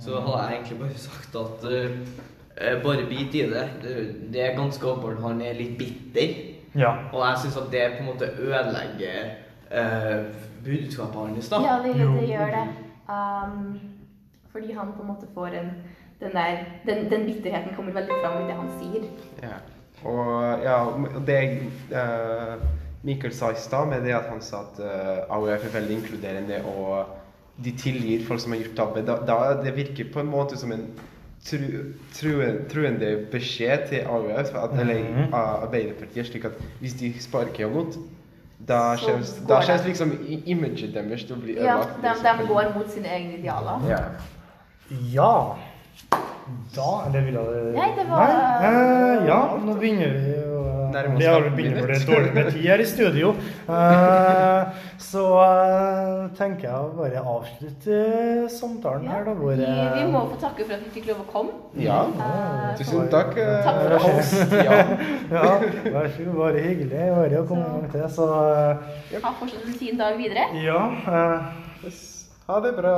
så 0.00 0.20
hadde 0.20 0.48
jeg 0.50 0.58
egentlig 0.58 0.78
bare 0.78 0.94
sagt 0.98 1.36
at 1.36 1.64
eh, 1.72 2.82
bare 2.82 3.06
bit 3.08 3.34
i 3.34 3.42
det. 3.50 3.68
det. 3.82 4.32
Det 4.32 4.40
er 4.42 4.56
ganske 4.56 4.82
åpenbart 4.86 5.20
han 5.22 5.40
er 5.42 5.54
litt 5.54 5.78
bitter. 5.78 6.34
Ja. 6.74 6.90
Og 7.12 7.20
jeg 7.26 7.36
syns 7.38 7.56
at 7.56 7.70
det 7.70 7.92
på 7.92 8.00
en 8.00 8.06
måte 8.06 8.28
ødelegger 8.38 9.30
uh, 9.72 10.26
budskapet 10.64 11.20
hans, 11.20 11.48
da. 11.48 11.60
Ja, 11.64 11.78
det, 11.82 11.94
det 11.98 12.28
gjør 12.28 12.52
det. 12.54 12.66
Um, 13.08 13.80
fordi 14.52 14.72
han 14.72 14.92
på 14.96 15.02
en 15.02 15.08
måte 15.08 15.26
får 15.34 15.46
en 15.46 15.72
Den, 16.22 16.30
der, 16.36 16.58
den, 16.86 17.10
den 17.10 17.24
bitterheten 17.26 17.74
kommer 17.76 17.92
veldig 17.92 18.14
fram 18.22 18.44
i 18.44 18.46
det 18.46 18.54
han 18.54 18.68
sier. 18.78 19.06
Ja. 19.42 19.56
Og 20.06 20.60
ja, 20.62 20.76
det 21.26 21.38
eh, 21.90 22.62
Michael 23.02 23.34
sa 23.34 23.48
i 23.50 23.58
stad, 23.58 23.88
med 23.90 24.04
det 24.06 24.14
at 24.14 24.28
han 24.30 24.38
sa 24.40 24.60
at 24.68 24.78
eh, 24.78 25.24
AUF 25.34 25.64
er 25.66 25.72
veldig 25.74 25.96
inkluderende 25.96 26.60
og 26.76 27.10
de 27.64 27.72
tilgir 27.74 28.22
folk 28.26 28.40
som 28.40 28.54
har 28.54 28.62
gjort 28.62 28.76
tabbe, 28.78 29.02
da, 29.06 29.16
da 29.26 29.62
det 29.64 29.74
virker 29.76 30.12
på 30.14 30.22
en 30.22 30.30
måte 30.30 30.56
som 30.56 30.70
en 30.72 30.86
tru, 31.42 31.66
truen, 32.14 32.62
truende 32.70 33.10
beskjed 33.32 33.88
til 33.90 34.06
AUF, 34.06 34.54
at, 34.54 34.78
eller 34.78 35.02
Mhm. 35.02 35.34
Arbeiderpartiet, 35.34 36.26
slik 36.30 36.44
at 36.44 36.62
hvis 36.80 36.94
de 37.02 37.12
sparker 37.18 37.66
mot 37.70 37.98
da 38.66 38.96
kjennes 38.96 39.84
liksom 39.86 40.12
imaget 40.46 40.94
deres 40.94 41.24
til 41.26 41.36
å 41.36 41.40
bli 41.42 41.56
Ja, 41.58 41.78
de, 42.02 42.14
de 42.22 42.46
går 42.48 42.72
mot 42.76 42.88
sine 42.90 43.08
egne 43.08 43.38
idealer. 43.40 43.88
Ja. 43.88 44.00
Ja. 45.12 45.34
Da 46.74 46.88
Eller 47.06 47.20
ville 47.24 47.38
det 47.38 47.74
Nei, 47.74 47.88
det 47.96 48.06
var- 48.10 48.26
Nei, 48.26 48.68
eh, 48.68 49.26
Ja, 49.26 49.40
nå 49.64 49.74
begynner 49.80 50.12
vi 50.12 50.34
å 50.92 50.96
Nærmer 50.96 51.16
oss 51.16 51.22
Det 51.22 51.28
er 51.32 51.42
fem 51.42 51.56
begynner 51.56 51.92
å 51.96 51.98
dårlig 52.12 52.32
med 52.36 52.50
tid 52.52 52.66
her 52.70 52.82
i 52.84 52.88
studio. 52.92 53.34
Eh, 53.72 54.80
så 55.02 55.22
eh, 55.42 56.28
tenker 56.38 56.68
jeg 56.68 56.76
å 56.76 56.92
bare 56.96 57.22
avslutte 57.32 57.96
samtalen 58.52 59.08
her, 59.10 59.24
da. 59.26 59.34
Hvor 59.38 59.56
vi, 59.56 59.64
eh, 59.66 59.94
vi 59.98 60.04
må 60.12 60.22
få 60.30 60.38
takke 60.40 60.66
for 60.68 60.76
at 60.76 60.84
vi 60.86 60.92
fikk 61.00 61.08
lov 61.10 61.24
å 61.24 61.26
komme. 61.32 61.56
ja. 61.80 61.98
Eh, 62.12 62.68
Tusen 62.78 63.08
takk. 63.12 63.34
eh, 63.40 63.64
Takk 63.66 63.80
for 63.82 64.12
oss. 64.12 64.32
Ja. 64.68 64.78
Ja, 65.32 65.50
vær 65.96 66.08
så 66.14 66.28
god. 66.28 66.38
Bare 66.42 66.62
hyggelig 66.68 67.08
bare 67.16 67.42
å 67.42 67.46
komme 67.48 67.66
en 67.66 67.80
gang 67.80 67.90
til. 67.96 68.06
Så 68.14 68.28
eh, 68.30 69.18
Ha 69.22 69.34
fortsatt 69.40 69.66
en 69.66 69.78
fin 69.80 69.98
dag 70.00 70.16
videre. 70.20 70.48
ja. 70.62 70.80
eh, 71.08 71.52
Ha 72.48 72.56
det 72.60 72.72
bra. 72.76 72.94